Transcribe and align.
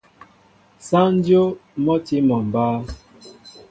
Sááŋ 0.87 1.11
dyów 1.23 1.51
a 1.93 1.95
tí 2.05 2.17
mol 2.27 2.43
mba. 2.49 2.65